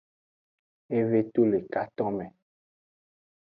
[1.01, 2.27] Eve to le katonme.